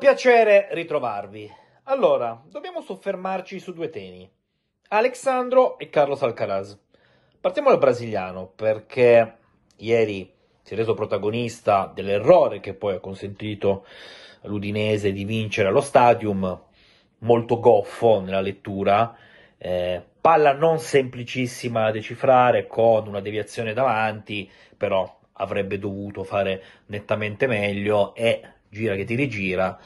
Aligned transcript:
piacere 0.00 0.68
ritrovarvi. 0.70 1.52
Allora, 1.84 2.42
dobbiamo 2.46 2.80
soffermarci 2.80 3.60
su 3.60 3.74
due 3.74 3.90
temi. 3.90 4.26
Alexandro 4.88 5.78
e 5.78 5.90
Carlos 5.90 6.22
Alcaraz. 6.22 6.78
Partiamo 7.38 7.68
dal 7.68 7.78
brasiliano, 7.78 8.46
perché 8.46 9.36
ieri 9.76 10.32
si 10.62 10.72
è 10.72 10.76
reso 10.78 10.94
protagonista 10.94 11.92
dell'errore 11.94 12.60
che 12.60 12.72
poi 12.72 12.94
ha 12.94 12.98
consentito 12.98 13.84
all'Udinese 14.40 15.12
di 15.12 15.24
vincere 15.24 15.68
allo 15.68 15.82
stadium, 15.82 16.58
molto 17.18 17.60
goffo 17.60 18.20
nella 18.20 18.40
lettura, 18.40 19.14
eh, 19.58 20.02
palla 20.18 20.54
non 20.54 20.78
semplicissima 20.78 21.82
da 21.82 21.90
decifrare 21.90 22.66
con 22.66 23.06
una 23.06 23.20
deviazione 23.20 23.74
davanti, 23.74 24.50
però 24.78 25.18
avrebbe 25.34 25.78
dovuto 25.78 26.24
fare 26.24 26.62
nettamente 26.86 27.46
meglio 27.46 28.14
e 28.14 28.40
gira 28.70 28.94
che 28.94 29.04
ti 29.04 29.16
rigira. 29.16 29.78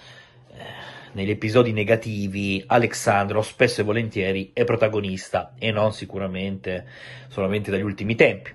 Eh, 0.53 0.93
negli 1.13 1.31
episodi 1.31 1.73
negativi 1.73 2.63
Alexandro 2.67 3.41
spesso 3.41 3.81
e 3.81 3.85
volentieri 3.85 4.51
è 4.53 4.65
protagonista 4.65 5.55
e 5.59 5.71
non 5.71 5.93
sicuramente 5.93 6.87
solamente 7.29 7.71
dagli 7.71 7.83
ultimi 7.83 8.15
tempi. 8.15 8.51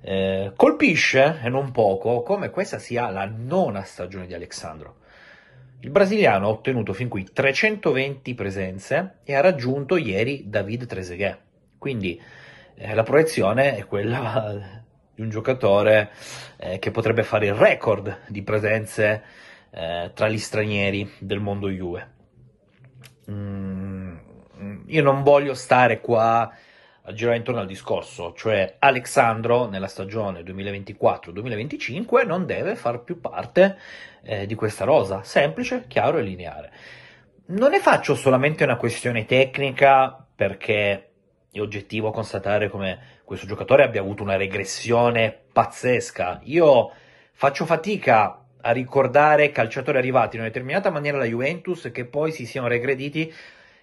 Eh, 0.00 0.52
colpisce, 0.56 1.40
e 1.42 1.48
non 1.48 1.70
poco, 1.70 2.22
come 2.22 2.50
questa 2.50 2.78
sia 2.78 3.10
la 3.10 3.26
nona 3.26 3.82
stagione 3.82 4.26
di 4.26 4.34
Alexandro. 4.34 5.00
Il 5.80 5.90
brasiliano 5.90 6.46
ha 6.46 6.50
ottenuto 6.50 6.92
fin 6.92 7.08
qui 7.08 7.24
320 7.24 8.34
presenze 8.34 9.16
e 9.24 9.34
ha 9.34 9.40
raggiunto 9.40 9.96
ieri 9.96 10.44
David 10.46 10.86
Trezeguet. 10.86 11.38
Quindi 11.78 12.20
eh, 12.76 12.94
la 12.94 13.02
proiezione 13.02 13.76
è 13.76 13.84
quella 13.86 14.82
un 15.22 15.30
giocatore 15.30 16.10
eh, 16.58 16.78
che 16.78 16.90
potrebbe 16.90 17.22
fare 17.22 17.46
il 17.46 17.54
record 17.54 18.20
di 18.26 18.42
presenze 18.42 19.22
eh, 19.70 20.10
tra 20.14 20.28
gli 20.28 20.38
stranieri 20.38 21.10
del 21.18 21.40
mondo 21.40 21.68
Juve. 21.68 22.10
Mm, 23.30 24.16
io 24.86 25.02
non 25.02 25.22
voglio 25.22 25.54
stare 25.54 26.00
qua 26.00 26.52
a 27.04 27.12
girare 27.12 27.36
intorno 27.36 27.60
al 27.60 27.66
discorso, 27.66 28.32
cioè 28.36 28.76
Alexandro 28.78 29.68
nella 29.68 29.88
stagione 29.88 30.42
2024-2025 30.42 32.26
non 32.26 32.46
deve 32.46 32.76
far 32.76 33.02
più 33.02 33.20
parte 33.20 33.76
eh, 34.22 34.46
di 34.46 34.54
questa 34.54 34.84
rosa, 34.84 35.22
semplice, 35.24 35.86
chiaro 35.88 36.18
e 36.18 36.22
lineare. 36.22 36.72
Non 37.46 37.70
ne 37.70 37.80
faccio 37.80 38.14
solamente 38.14 38.62
una 38.62 38.76
questione 38.76 39.24
tecnica 39.24 40.24
perché 40.34 41.11
è 41.52 41.60
oggettivo 41.60 42.10
constatare 42.10 42.70
come 42.70 43.20
questo 43.24 43.46
giocatore 43.46 43.84
abbia 43.84 44.00
avuto 44.00 44.22
una 44.22 44.36
regressione 44.36 45.38
pazzesca. 45.52 46.40
Io 46.44 46.90
faccio 47.32 47.66
fatica 47.66 48.42
a 48.62 48.70
ricordare 48.70 49.50
calciatori 49.50 49.98
arrivati 49.98 50.36
in 50.36 50.42
una 50.42 50.50
determinata 50.50 50.88
maniera 50.88 51.18
alla 51.18 51.26
Juventus 51.26 51.90
che 51.92 52.06
poi 52.06 52.32
si 52.32 52.46
siano 52.46 52.68
regrediti 52.68 53.30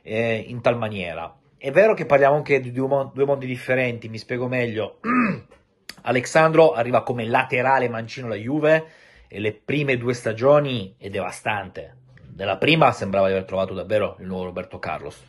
eh, 0.02 0.46
in 0.48 0.62
tal 0.62 0.80
maniera. 0.80 1.32
È 1.58 1.70
vero 1.70 1.94
che 1.94 2.08
parliamo 2.08 2.38
anche 2.38 2.60
di 2.60 2.72
due, 2.72 3.12
due 3.14 3.26
mondi 3.26 3.46
differenti, 3.46 4.10
mi 4.10 4.18
spiego 4.18 4.48
meglio. 4.48 4.98
Alexandro 6.02 6.72
arriva 6.72 7.04
come 7.04 7.26
laterale 7.26 7.88
mancino 7.88 8.26
alla 8.26 8.36
Juve 8.36 8.86
e 9.28 9.40
le 9.40 9.54
prime 9.54 9.96
due 9.98 10.16
stagioni 10.16 10.96
è 10.98 11.10
devastante. 11.10 11.98
Nella 12.36 12.58
prima 12.58 12.92
sembrava 12.94 13.28
di 13.28 13.34
aver 13.34 13.46
trovato 13.46 13.76
davvero 13.76 14.16
il 14.20 14.26
nuovo 14.26 14.46
Roberto 14.46 14.80
Carlos. 14.80 15.24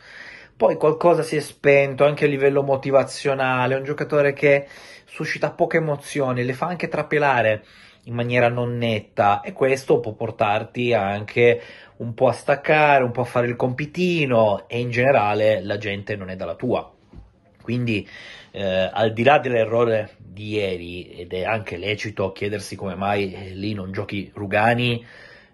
Poi 0.60 0.76
qualcosa 0.76 1.22
si 1.22 1.36
è 1.36 1.40
spento 1.40 2.04
anche 2.04 2.26
a 2.26 2.28
livello 2.28 2.62
motivazionale, 2.62 3.72
è 3.72 3.78
un 3.78 3.82
giocatore 3.82 4.34
che 4.34 4.66
suscita 5.06 5.52
poche 5.52 5.78
emozioni, 5.78 6.44
le 6.44 6.52
fa 6.52 6.66
anche 6.66 6.88
trapelare 6.88 7.64
in 8.04 8.14
maniera 8.14 8.48
non 8.50 8.76
netta 8.76 9.40
e 9.40 9.54
questo 9.54 10.00
può 10.00 10.12
portarti 10.12 10.92
anche 10.92 11.62
un 11.96 12.12
po' 12.12 12.28
a 12.28 12.32
staccare, 12.32 13.04
un 13.04 13.10
po' 13.10 13.22
a 13.22 13.24
fare 13.24 13.46
il 13.46 13.56
compitino 13.56 14.68
e 14.68 14.80
in 14.80 14.90
generale 14.90 15.62
la 15.62 15.78
gente 15.78 16.14
non 16.14 16.28
è 16.28 16.36
dalla 16.36 16.56
tua. 16.56 16.92
Quindi 17.62 18.06
eh, 18.50 18.90
al 18.92 19.14
di 19.14 19.22
là 19.22 19.38
dell'errore 19.38 20.10
di 20.18 20.50
ieri 20.50 21.10
ed 21.12 21.32
è 21.32 21.42
anche 21.42 21.78
lecito 21.78 22.32
chiedersi 22.32 22.76
come 22.76 22.96
mai 22.96 23.32
eh, 23.32 23.54
lì 23.54 23.72
non 23.72 23.92
giochi 23.92 24.30
Rugani 24.34 25.02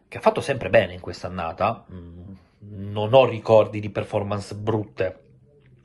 che 0.09 0.19
ha 0.19 0.21
fatto 0.21 0.41
sempre 0.41 0.69
bene 0.69 0.95
in 0.95 1.01
questa 1.01 1.29
annata, 1.29 1.85
mm, 1.93 2.33
non 2.71 3.15
ho 3.15 3.27
ricordi 3.27 3.81
di 3.81 3.91
performance 3.91 4.55
brutte 4.55 5.21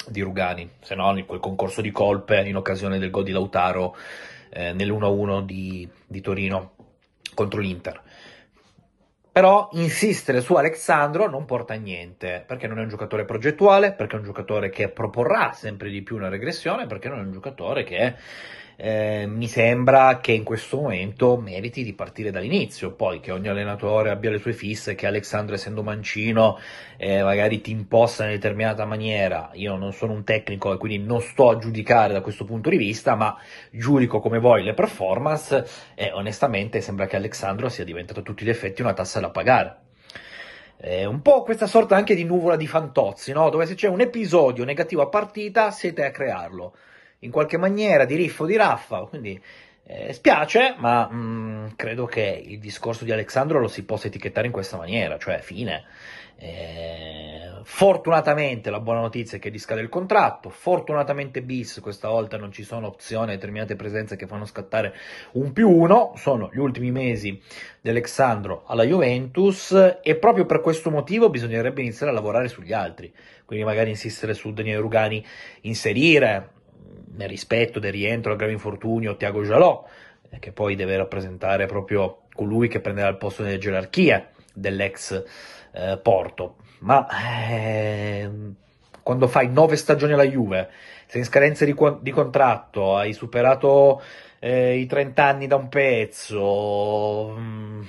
di 0.08 0.22
Rugani, 0.22 0.69
se 0.81 0.96
no 0.96 1.14
quel 1.25 1.40
concorso 1.40 1.81
di 1.81 1.92
colpe 1.92 2.42
in 2.42 2.56
occasione 2.56 2.97
del 2.97 3.12
gol 3.12 3.24
di 3.24 3.31
Lautaro 3.31 3.96
eh, 4.50 4.74
nell'1-1 4.74 5.42
di, 5.42 5.88
di 6.08 6.22
Torino 6.22 6.74
contro 7.34 7.59
l'Inter. 7.59 8.02
Però 9.31 9.69
insistere 9.74 10.42
su 10.42 10.56
Alexandro 10.56 11.30
non 11.30 11.46
porta 11.46 11.74
a 11.74 11.78
niente, 11.78 12.44
perché 12.46 12.68
non 12.68 12.80
è 12.80 12.81
un 12.81 12.90
giocatore 12.90 13.24
progettuale, 13.24 13.94
perché 13.94 14.16
è 14.16 14.19
un 14.19 14.25
giocatore 14.25 14.69
che 14.69 14.90
proporrà 14.90 15.53
sempre 15.53 15.90
di 15.90 16.02
più 16.02 16.18
una 16.18 16.28
regressione, 16.28 16.86
perché 16.86 17.08
non 17.08 17.19
è 17.19 17.22
un 17.22 17.31
giocatore 17.31 17.86
che 17.86 18.16
eh, 18.84 19.28
mi 19.28 19.47
sembra 19.47 20.19
che 20.19 20.31
in 20.31 20.44
questo 20.44 20.81
momento 20.81 21.38
meriti 21.38 21.84
di 21.84 21.94
partire 21.94 22.31
dall'inizio, 22.31 22.94
poi 22.94 23.19
che 23.19 23.31
ogni 23.31 23.47
allenatore 23.47 24.09
abbia 24.09 24.31
le 24.31 24.40
sue 24.40 24.53
fisse, 24.53 24.96
che 24.96 25.06
Alexandro 25.06 25.53
essendo 25.53 25.84
mancino 25.84 26.58
eh, 26.97 27.22
magari 27.22 27.62
ti 27.62 27.69
imposta 27.69 28.24
in 28.24 28.30
una 28.30 28.38
determinata 28.40 28.86
maniera, 28.86 29.52
io 29.53 29.75
non 29.75 29.94
sono 29.94 30.14
un 30.14 30.24
tecnico 30.24 30.74
e 30.74 30.78
quindi 30.78 30.97
non 31.06 31.22
sto 31.22 31.50
a 31.52 31.58
giudicare 31.58 32.12
da 32.14 32.22
questo 32.22 32.44
punto 32.44 32.72
di 32.72 32.78
vista, 32.78 33.14
ma 33.14 33.38
giudico 33.69 34.19
come 34.19 34.40
vuoi 34.40 34.64
le 34.64 34.74
performance 34.74 35.63
e 35.94 36.12
onestamente 36.12 36.81
sembra 36.81 37.06
che 37.06 37.18
Alexandro 37.18 37.69
sia 37.69 37.84
diventato 37.84 38.22
a 38.22 38.24
tutti 38.24 38.44
gli 38.44 38.50
effetti 38.50 38.81
una 38.81 38.94
tassa 38.94 39.19
da 39.19 39.30
pagare. 39.30 39.75
È 40.75 41.06
un 41.06 41.22
po' 41.22 41.44
questa 41.44 41.68
sorta 41.68 41.96
anche 41.96 42.16
di 42.16 42.24
nuvola 42.24 42.56
di 42.56 42.66
fantozzi, 42.66 43.31
no? 43.31 43.52
dove 43.52 43.68
se 43.68 43.75
c'è 43.75 43.88
un 43.88 44.02
episodio 44.02 44.66
negativo 44.66 45.03
a 45.03 45.08
partita 45.08 45.69
siete 45.69 46.03
a 46.03 46.09
crearlo 46.09 46.74
in 47.21 47.31
qualche 47.31 47.57
maniera 47.57 48.05
di 48.05 48.15
riffo 48.15 48.45
di 48.45 48.55
raffa, 48.55 49.01
quindi 49.01 49.39
eh, 49.83 50.13
spiace, 50.13 50.75
ma 50.77 51.07
mh, 51.09 51.15
mm, 51.15 51.67
credo 51.75 52.05
che 52.05 52.43
il 52.45 52.59
discorso 52.59 53.03
di 53.03 53.11
Alexandro 53.11 53.59
lo 53.59 53.67
si 53.67 53.83
possa 53.83 54.07
etichettare 54.07 54.47
in 54.47 54.53
questa 54.53 54.77
maniera, 54.77 55.17
cioè 55.17 55.39
fine. 55.39 55.83
Eh, 56.43 57.59
fortunatamente 57.63 58.71
la 58.71 58.79
buona 58.79 59.01
notizia 59.01 59.37
è 59.37 59.39
che 59.39 59.49
riscade 59.49 59.81
il 59.81 59.89
contratto, 59.89 60.49
fortunatamente 60.49 61.43
bis 61.43 61.79
questa 61.81 62.09
volta 62.09 62.37
non 62.37 62.51
ci 62.51 62.63
sono 62.63 62.87
opzioni 62.87 63.31
a 63.31 63.35
determinate 63.35 63.75
presenze 63.75 64.15
che 64.15 64.25
fanno 64.25 64.45
scattare 64.45 64.95
un 65.33 65.53
più 65.53 65.69
uno, 65.69 66.13
sono 66.15 66.49
gli 66.51 66.57
ultimi 66.57 66.89
mesi 66.89 67.39
di 67.79 67.89
Alexandro 67.89 68.63
alla 68.65 68.83
Juventus 68.83 69.99
e 70.01 70.15
proprio 70.15 70.47
per 70.47 70.61
questo 70.61 70.89
motivo 70.89 71.29
bisognerebbe 71.29 71.81
iniziare 71.81 72.11
a 72.11 72.15
lavorare 72.15 72.47
sugli 72.47 72.73
altri, 72.73 73.13
quindi 73.45 73.63
magari 73.63 73.91
insistere 73.91 74.33
su 74.33 74.51
Daniele 74.51 74.79
Rugani, 74.79 75.23
inserire 75.61 76.53
nel 77.21 77.29
rispetto 77.29 77.79
del 77.79 77.91
rientro 77.91 78.31
al 78.31 78.37
grave 78.37 78.53
infortunio 78.53 79.15
Tiago 79.15 79.43
Jalò, 79.43 79.85
eh, 80.29 80.39
che 80.39 80.51
poi 80.51 80.75
deve 80.75 80.97
rappresentare 80.97 81.67
proprio 81.67 82.23
colui 82.33 82.67
che 82.67 82.79
prenderà 82.79 83.09
il 83.09 83.17
posto 83.17 83.43
nelle 83.43 83.59
gerarchie 83.59 84.29
dell'ex 84.53 85.23
eh, 85.71 85.99
Porto. 86.01 86.55
Ma 86.79 87.07
eh, 87.39 88.29
quando 89.03 89.27
fai 89.27 89.49
nove 89.49 89.75
stagioni 89.75 90.13
alla 90.13 90.25
Juve, 90.25 90.69
sei 91.05 91.21
in 91.21 91.27
scadenza 91.27 91.63
di, 91.63 91.75
di 92.01 92.11
contratto, 92.11 92.97
hai 92.97 93.13
superato 93.13 94.01
eh, 94.39 94.77
i 94.77 94.88
30 94.88 95.23
anni 95.23 95.47
da 95.47 95.55
un 95.57 95.69
pezzo, 95.69 97.35
mm, 97.38 97.81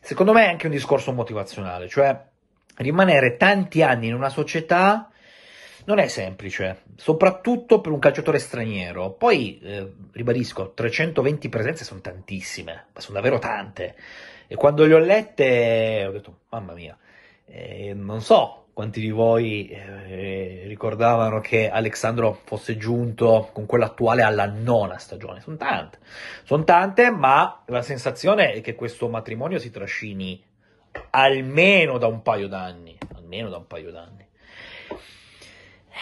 secondo 0.00 0.32
me 0.32 0.46
è 0.46 0.48
anche 0.48 0.66
un 0.66 0.72
discorso 0.72 1.12
motivazionale, 1.12 1.88
cioè 1.88 2.18
rimanere 2.76 3.36
tanti 3.36 3.82
anni 3.82 4.06
in 4.06 4.14
una 4.14 4.30
società 4.30 5.09
non 5.90 5.98
è 5.98 6.06
semplice, 6.06 6.82
soprattutto 6.94 7.80
per 7.80 7.90
un 7.90 7.98
calciatore 7.98 8.38
straniero. 8.38 9.10
Poi, 9.10 9.58
eh, 9.60 9.92
ribadisco, 10.12 10.72
320 10.72 11.48
presenze 11.48 11.84
sono 11.84 12.00
tantissime, 12.00 12.86
ma 12.94 13.00
sono 13.00 13.16
davvero 13.16 13.40
tante. 13.40 13.96
E 14.46 14.54
quando 14.54 14.86
le 14.86 14.94
ho 14.94 14.98
lette 14.98 16.04
ho 16.06 16.12
detto, 16.12 16.38
mamma 16.50 16.74
mia, 16.74 16.96
eh, 17.44 17.92
non 17.94 18.22
so 18.22 18.66
quanti 18.72 19.00
di 19.00 19.10
voi 19.10 19.68
eh, 19.68 20.62
ricordavano 20.66 21.40
che 21.40 21.68
Alexandro 21.68 22.40
fosse 22.44 22.76
giunto 22.76 23.50
con 23.52 23.66
quella 23.66 23.86
attuale 23.86 24.22
alla 24.22 24.46
nona 24.46 24.96
stagione. 24.96 25.40
Sono 25.40 25.56
tante, 25.56 25.98
sono 26.44 26.62
tante, 26.62 27.10
ma 27.10 27.62
la 27.66 27.82
sensazione 27.82 28.52
è 28.52 28.60
che 28.60 28.76
questo 28.76 29.08
matrimonio 29.08 29.58
si 29.58 29.70
trascini 29.70 30.40
almeno 31.10 31.98
da 31.98 32.06
un 32.06 32.22
paio 32.22 32.46
d'anni, 32.46 32.96
almeno 33.16 33.48
da 33.48 33.56
un 33.56 33.66
paio 33.66 33.90
d'anni. 33.90 34.28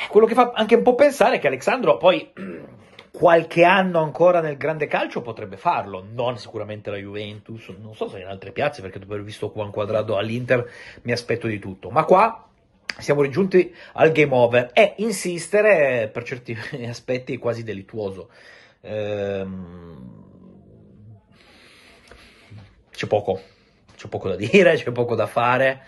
Quello 0.09 0.27
che 0.27 0.35
fa 0.35 0.53
anche 0.55 0.77
un 0.77 0.83
po' 0.83 0.95
pensare 0.95 1.37
è 1.37 1.39
che 1.39 1.47
Alexandro 1.47 1.97
poi 1.97 2.33
qualche 3.11 3.65
anno 3.65 4.01
ancora 4.01 4.41
nel 4.41 4.57
grande 4.57 4.87
calcio 4.87 5.23
potrebbe 5.23 5.57
farlo, 5.57 6.07
non 6.13 6.39
sicuramente 6.39 6.91
la 6.91 6.99
Juventus, 6.99 7.69
non 7.81 7.95
so 7.95 8.09
se 8.09 8.21
in 8.21 8.27
altre 8.27 8.53
piazze, 8.53 8.81
perché 8.83 8.99
dopo 8.99 9.15
aver 9.15 9.25
visto 9.25 9.51
Juan 9.55 9.71
Quadrado 9.71 10.17
all'Inter 10.17 10.69
mi 11.03 11.13
aspetto 11.13 11.47
di 11.47 11.59
tutto, 11.59 11.91
ma 11.91 12.05
qua 12.05 12.49
siamo 12.99 13.23
raggiunti 13.23 13.75
al 13.95 14.13
game 14.13 14.35
over 14.35 14.71
e 14.73 14.95
insistere 14.99 16.09
per 16.13 16.25
certi 16.25 16.57
aspetti 16.87 17.35
è 17.35 17.39
quasi 17.39 17.63
delittuoso. 17.63 18.31
Ehm, 18.81 20.27
c'è 22.91 23.07
poco, 23.07 23.41
c'è 23.97 24.09
poco 24.09 24.29
da 24.29 24.37
dire, 24.37 24.75
c'è 24.79 24.91
poco 24.91 25.15
da 25.15 25.27
fare. 25.27 25.83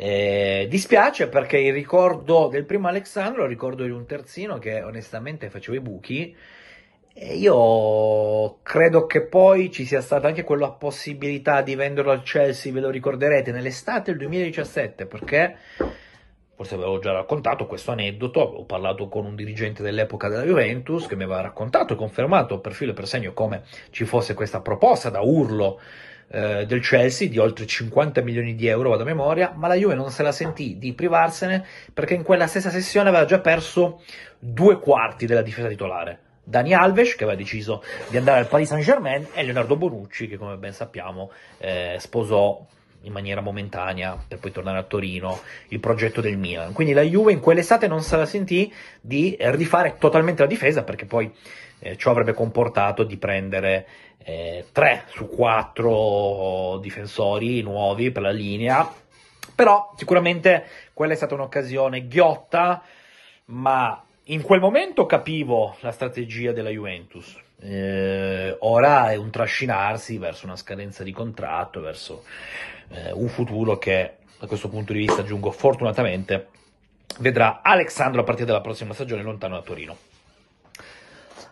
Eh, 0.00 0.68
dispiace 0.70 1.26
perché 1.26 1.58
il 1.58 1.72
ricordo 1.72 2.46
del 2.46 2.64
primo 2.64 2.86
Alexandro, 2.86 3.42
il 3.42 3.48
ricordo 3.48 3.82
di 3.82 3.90
un 3.90 4.06
terzino 4.06 4.56
che 4.58 4.80
onestamente 4.80 5.50
faceva 5.50 5.76
i 5.76 5.80
buchi. 5.80 6.36
E 7.12 7.34
io 7.34 8.58
credo 8.62 9.06
che 9.06 9.22
poi 9.22 9.72
ci 9.72 9.84
sia 9.84 10.00
stata 10.00 10.28
anche 10.28 10.44
quella 10.44 10.70
possibilità 10.70 11.62
di 11.62 11.74
venderlo 11.74 12.12
al 12.12 12.22
Chelsea, 12.22 12.72
ve 12.72 12.78
lo 12.78 12.90
ricorderete, 12.90 13.50
nell'estate 13.50 14.12
del 14.12 14.20
2017, 14.20 15.06
perché 15.06 15.56
forse 16.54 16.76
avevo 16.76 17.00
già 17.00 17.10
raccontato 17.10 17.66
questo 17.66 17.90
aneddoto, 17.90 18.38
ho 18.38 18.64
parlato 18.66 19.08
con 19.08 19.26
un 19.26 19.34
dirigente 19.34 19.82
dell'epoca 19.82 20.28
della 20.28 20.44
Juventus 20.44 21.08
che 21.08 21.16
mi 21.16 21.24
aveva 21.24 21.40
raccontato 21.40 21.94
e 21.94 21.96
confermato 21.96 22.60
per 22.60 22.72
filo 22.72 22.92
e 22.92 22.94
per 22.94 23.08
segno 23.08 23.32
come 23.32 23.64
ci 23.90 24.04
fosse 24.04 24.34
questa 24.34 24.60
proposta 24.60 25.10
da 25.10 25.22
urlo 25.22 25.80
eh, 26.30 26.66
del 26.66 26.80
Chelsea 26.80 27.28
di 27.28 27.38
oltre 27.38 27.66
50 27.66 28.20
milioni 28.22 28.54
di 28.54 28.66
euro, 28.66 28.90
vado 28.90 29.02
a 29.02 29.06
memoria, 29.06 29.52
ma 29.54 29.66
la 29.68 29.74
Juve 29.74 29.94
non 29.94 30.10
se 30.10 30.22
la 30.22 30.32
sentì 30.32 30.78
di 30.78 30.92
privarsene 30.92 31.64
perché 31.92 32.14
in 32.14 32.22
quella 32.22 32.46
stessa 32.46 32.70
sessione 32.70 33.08
aveva 33.08 33.24
già 33.24 33.40
perso 33.40 34.02
due 34.38 34.78
quarti 34.78 35.26
della 35.26 35.42
difesa 35.42 35.68
titolare. 35.68 36.20
Dani 36.44 36.72
Alves, 36.72 37.14
che 37.14 37.24
aveva 37.24 37.38
deciso 37.38 37.82
di 38.08 38.16
andare 38.16 38.38
al 38.38 38.46
Paris 38.46 38.68
Saint-Germain, 38.68 39.26
e 39.34 39.42
Leonardo 39.42 39.76
Bonucci, 39.76 40.28
che 40.28 40.38
come 40.38 40.56
ben 40.56 40.72
sappiamo 40.72 41.30
eh, 41.58 41.96
sposò 41.98 42.64
in 43.02 43.12
maniera 43.12 43.40
momentanea 43.40 44.22
per 44.26 44.38
poi 44.38 44.50
tornare 44.50 44.78
a 44.78 44.82
Torino 44.82 45.40
il 45.68 45.80
progetto 45.80 46.20
del 46.20 46.36
Milan. 46.36 46.72
Quindi 46.72 46.92
la 46.92 47.02
Juve 47.02 47.32
in 47.32 47.40
quell'estate 47.40 47.86
non 47.86 48.02
se 48.02 48.16
la 48.16 48.26
sentì 48.26 48.72
di 49.00 49.36
rifare 49.38 49.96
totalmente 49.98 50.42
la 50.42 50.48
difesa 50.48 50.82
perché 50.82 51.06
poi 51.06 51.32
eh, 51.80 51.96
ciò 51.96 52.10
avrebbe 52.10 52.32
comportato 52.32 53.04
di 53.04 53.16
prendere 53.16 53.86
eh, 54.18 54.66
3 54.72 55.04
su 55.08 55.28
4 55.28 56.78
difensori 56.80 57.62
nuovi 57.62 58.10
per 58.10 58.22
la 58.22 58.30
linea. 58.30 58.90
Però 59.54 59.92
sicuramente 59.96 60.66
quella 60.92 61.14
è 61.14 61.16
stata 61.16 61.34
un'occasione 61.34 62.06
ghiotta, 62.06 62.82
ma 63.46 64.04
in 64.24 64.42
quel 64.42 64.60
momento 64.60 65.06
capivo 65.06 65.76
la 65.80 65.90
strategia 65.90 66.52
della 66.52 66.70
Juventus. 66.70 67.36
Eh, 67.60 68.56
ora 68.60 69.10
è 69.10 69.16
un 69.16 69.30
trascinarsi 69.30 70.18
verso 70.18 70.46
una 70.46 70.54
scadenza 70.54 71.02
di 71.02 71.10
contratto, 71.10 71.80
verso 71.80 72.22
eh, 72.90 73.12
un 73.12 73.28
futuro 73.28 73.78
che 73.78 74.16
da 74.38 74.46
questo 74.46 74.68
punto 74.68 74.92
di 74.92 75.00
vista, 75.00 75.22
aggiungo 75.22 75.50
fortunatamente, 75.50 76.48
vedrà 77.18 77.60
Alexandro 77.62 78.20
a 78.20 78.24
partire 78.24 78.46
dalla 78.46 78.60
prossima 78.60 78.94
stagione 78.94 79.22
lontano 79.22 79.56
da 79.56 79.62
Torino. 79.62 79.96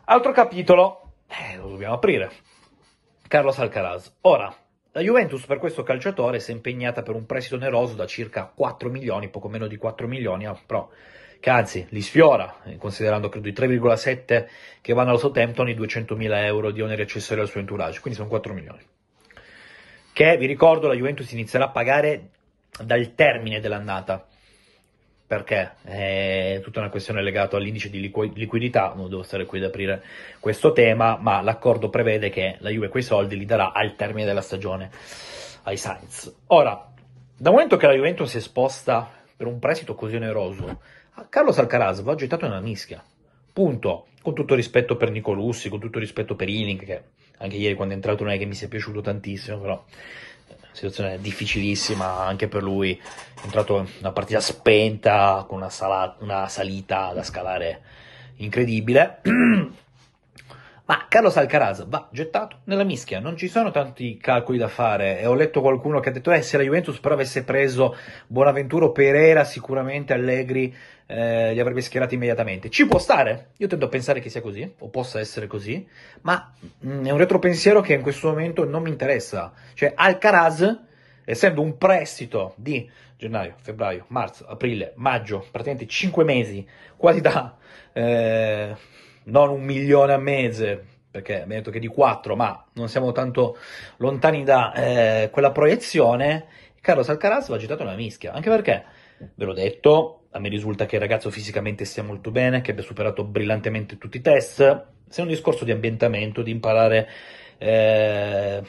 Altro 0.04 0.32
capitolo, 0.32 1.12
eh, 1.26 1.56
lo 1.56 1.68
dobbiamo 1.68 1.94
aprire. 1.94 2.30
Carlos 3.26 3.58
Alcaraz. 3.58 4.14
Ora, 4.22 4.54
la 4.92 5.00
Juventus 5.00 5.44
per 5.46 5.58
questo 5.58 5.82
calciatore 5.82 6.38
si 6.38 6.52
è 6.52 6.54
impegnata 6.54 7.02
per 7.02 7.16
un 7.16 7.26
prestito 7.26 7.56
oneroso 7.56 7.94
da 7.94 8.06
circa 8.06 8.50
4 8.54 8.88
milioni, 8.88 9.28
poco 9.28 9.48
meno 9.48 9.66
di 9.66 9.76
4 9.76 10.06
milioni, 10.06 10.46
ah, 10.46 10.58
però 10.64 10.88
che 11.40 11.50
anzi 11.50 11.86
li 11.90 12.00
sfiora, 12.00 12.62
eh, 12.64 12.76
considerando 12.76 13.28
credo 13.28 13.48
i 13.48 13.52
3,7 13.52 14.48
che 14.80 14.92
vanno 14.92 15.10
allo 15.10 15.18
Southampton, 15.18 15.68
i 15.68 15.74
200 15.74 16.14
mila 16.14 16.44
euro 16.46 16.70
di 16.70 16.80
oneri 16.80 17.02
accessori 17.02 17.40
al 17.40 17.48
suo 17.48 17.58
entourage, 17.58 18.00
quindi 18.00 18.18
sono 18.18 18.30
4 18.30 18.54
milioni 18.54 18.95
che 20.16 20.38
vi 20.38 20.46
ricordo 20.46 20.88
la 20.88 20.94
Juventus 20.94 21.30
inizierà 21.32 21.66
a 21.66 21.68
pagare 21.68 22.30
dal 22.82 23.14
termine 23.14 23.60
dell'annata 23.60 24.26
perché 25.26 25.72
è 25.82 26.58
tutta 26.62 26.80
una 26.80 26.88
questione 26.88 27.22
legata 27.22 27.58
all'indice 27.58 27.90
di 27.90 28.00
liquidità, 28.00 28.94
non 28.96 29.10
devo 29.10 29.22
stare 29.22 29.44
qui 29.44 29.58
ad 29.58 29.64
aprire 29.64 30.02
questo 30.40 30.72
tema, 30.72 31.18
ma 31.20 31.42
l'accordo 31.42 31.90
prevede 31.90 32.30
che 32.30 32.56
la 32.60 32.70
Juve 32.70 32.88
quei 32.88 33.02
soldi 33.02 33.36
li 33.36 33.44
darà 33.44 33.72
al 33.72 33.94
termine 33.94 34.24
della 34.24 34.40
stagione 34.40 34.88
ai 35.64 35.76
Sainz. 35.76 36.34
Ora, 36.46 36.92
dal 37.36 37.52
momento 37.52 37.76
che 37.76 37.86
la 37.86 37.92
Juventus 37.92 38.30
si 38.30 38.36
è 38.36 38.40
esposta 38.40 39.10
per 39.36 39.46
un 39.46 39.58
prestito 39.58 39.94
così 39.94 40.16
oneroso, 40.16 40.80
Carlos 41.28 41.58
Alcaraz 41.58 42.00
va 42.00 42.14
gettato 42.14 42.46
nella 42.46 42.60
mischia. 42.60 43.04
Punto. 43.56 44.08
Con 44.20 44.34
tutto 44.34 44.54
rispetto 44.54 44.98
per 44.98 45.10
Nicolussi, 45.10 45.70
con 45.70 45.80
tutto 45.80 45.98
rispetto 45.98 46.36
per 46.36 46.46
Iling, 46.46 46.84
che 46.84 47.02
anche 47.38 47.56
ieri 47.56 47.74
quando 47.74 47.94
è 47.94 47.96
entrato 47.96 48.22
non 48.22 48.34
è 48.34 48.36
che 48.36 48.44
mi 48.44 48.52
sia 48.52 48.68
piaciuto 48.68 49.00
tantissimo, 49.00 49.56
però 49.56 49.82
la 50.48 50.56
situazione 50.72 51.18
difficilissima 51.22 52.18
anche 52.18 52.48
per 52.48 52.62
lui, 52.62 52.92
è 52.92 53.44
entrato 53.44 53.88
una 54.00 54.12
partita 54.12 54.40
spenta, 54.40 55.46
con 55.48 55.56
una, 55.56 55.70
sala, 55.70 56.18
una 56.20 56.48
salita 56.48 57.14
da 57.14 57.22
scalare 57.22 57.80
incredibile. 58.36 59.22
Ma 60.86 61.06
Carlos 61.08 61.36
Alcaraz 61.36 61.84
va 61.88 62.08
gettato 62.12 62.58
nella 62.64 62.84
mischia, 62.84 63.18
non 63.18 63.36
ci 63.36 63.48
sono 63.48 63.72
tanti 63.72 64.18
calcoli 64.18 64.56
da 64.56 64.68
fare 64.68 65.18
e 65.18 65.26
ho 65.26 65.34
letto 65.34 65.60
qualcuno 65.60 65.98
che 65.98 66.10
ha 66.10 66.12
detto 66.12 66.30
eh, 66.30 66.42
se 66.42 66.56
la 66.56 66.62
Juventus 66.62 67.00
però 67.00 67.14
avesse 67.14 67.42
preso 67.42 67.96
Bonaventura 68.28 68.88
Pereira 68.90 69.42
sicuramente 69.42 70.12
Allegri 70.12 70.72
eh, 71.06 71.52
li 71.52 71.58
avrebbe 71.58 71.80
schierati 71.80 72.14
immediatamente. 72.14 72.70
Ci 72.70 72.86
può 72.86 73.00
stare, 73.00 73.48
io 73.56 73.66
tendo 73.66 73.86
a 73.86 73.88
pensare 73.88 74.20
che 74.20 74.30
sia 74.30 74.40
così, 74.40 74.74
o 74.78 74.88
possa 74.88 75.18
essere 75.18 75.48
così, 75.48 75.84
ma 76.20 76.52
mh, 76.60 76.88
mm, 76.88 77.04
è 77.06 77.10
un 77.10 77.18
retropensiero 77.18 77.80
che 77.80 77.94
in 77.94 78.02
questo 78.02 78.28
momento 78.28 78.64
non 78.64 78.82
mi 78.82 78.90
interessa. 78.90 79.52
Cioè 79.74 79.92
Alcaraz, 79.92 80.82
essendo 81.24 81.62
un 81.62 81.76
prestito 81.78 82.54
di 82.56 82.88
gennaio, 83.16 83.56
febbraio, 83.60 84.04
marzo, 84.08 84.46
aprile, 84.46 84.92
maggio, 84.94 85.38
praticamente 85.50 85.88
5 85.88 86.22
mesi, 86.22 86.64
quasi 86.96 87.20
da... 87.20 87.56
Eh, 87.92 88.76
non 89.26 89.50
un 89.50 89.62
milione 89.62 90.12
a 90.12 90.18
mese, 90.18 90.84
perché 91.10 91.34
abbiamo 91.34 91.54
detto 91.54 91.70
che 91.70 91.78
di 91.78 91.86
4, 91.86 92.36
ma 92.36 92.64
non 92.74 92.88
siamo 92.88 93.12
tanto 93.12 93.56
lontani 93.98 94.44
da 94.44 94.72
eh, 94.72 95.30
quella 95.30 95.52
proiezione, 95.52 96.46
Carlos 96.80 97.08
Alcaraz 97.08 97.48
va 97.48 97.56
gettato 97.56 97.84
nella 97.84 97.96
mischia, 97.96 98.32
anche 98.32 98.50
perché, 98.50 98.84
ve 99.34 99.44
l'ho 99.44 99.54
detto, 99.54 100.26
a 100.30 100.38
me 100.38 100.48
risulta 100.48 100.86
che 100.86 100.96
il 100.96 101.00
ragazzo 101.00 101.30
fisicamente 101.30 101.84
stia 101.84 102.02
molto 102.02 102.30
bene, 102.30 102.60
che 102.60 102.72
abbia 102.72 102.82
superato 102.82 103.24
brillantemente 103.24 103.98
tutti 103.98 104.18
i 104.18 104.22
test, 104.22 104.84
se 105.08 105.20
è 105.20 105.24
un 105.24 105.30
discorso 105.30 105.64
di 105.64 105.72
ambientamento, 105.72 106.42
di 106.42 106.50
imparare... 106.50 107.08
Eh, 107.58 108.62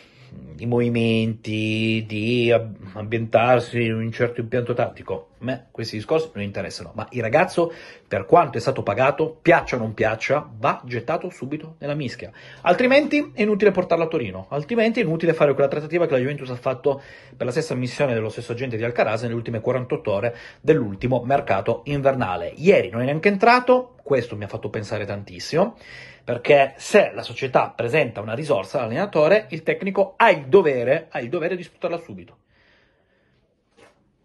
i 0.57 0.65
movimenti, 0.65 2.03
di 2.07 2.53
ambientarsi 2.93 3.83
in 3.83 3.95
un 3.95 4.11
certo 4.11 4.41
impianto 4.41 4.73
tattico. 4.73 5.29
A 5.39 5.45
me 5.45 5.67
questi 5.71 5.97
discorsi 5.97 6.29
non 6.33 6.43
interessano, 6.43 6.91
ma 6.95 7.07
il 7.11 7.21
ragazzo, 7.21 7.71
per 8.07 8.25
quanto 8.25 8.57
è 8.57 8.61
stato 8.61 8.81
pagato, 8.81 9.37
piaccia 9.39 9.75
o 9.75 9.79
non 9.79 9.93
piaccia, 9.93 10.49
va 10.57 10.81
gettato 10.83 11.29
subito 11.29 11.75
nella 11.79 11.93
mischia. 11.93 12.31
Altrimenti 12.61 13.31
è 13.33 13.43
inutile 13.43 13.71
portarlo 13.71 14.05
a 14.05 14.07
Torino, 14.07 14.47
altrimenti 14.49 14.99
è 14.99 15.03
inutile 15.03 15.33
fare 15.33 15.53
quella 15.53 15.69
trattativa 15.69 16.07
che 16.07 16.13
la 16.13 16.19
Juventus 16.19 16.49
ha 16.49 16.55
fatto 16.55 17.01
per 17.35 17.45
la 17.45 17.51
stessa 17.51 17.75
missione 17.75 18.13
dello 18.13 18.29
stesso 18.29 18.53
agente 18.53 18.77
di 18.77 18.83
Alcaraz 18.83 19.21
nelle 19.23 19.35
ultime 19.35 19.59
48 19.59 20.11
ore 20.11 20.35
dell'ultimo 20.59 21.21
mercato 21.23 21.81
invernale. 21.85 22.51
Ieri 22.55 22.89
non 22.89 23.01
è 23.01 23.05
neanche 23.05 23.29
entrato, 23.29 23.96
questo 24.07 24.37
mi 24.37 24.45
ha 24.45 24.47
fatto 24.47 24.69
pensare 24.69 25.05
tantissimo 25.05 25.77
perché 26.23 26.73
se 26.77 27.11
la 27.13 27.23
società 27.23 27.69
presenta 27.69 28.21
una 28.21 28.33
risorsa 28.33 28.79
all'allenatore, 28.79 29.47
il 29.49 29.63
tecnico 29.63 30.13
ha 30.15 30.29
il 30.29 30.47
dovere, 30.47 31.07
ha 31.09 31.19
il 31.19 31.29
dovere 31.29 31.57
di 31.57 31.63
sfruttarla 31.63 31.97
subito. 31.97 32.37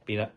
Fine. 0.05 0.33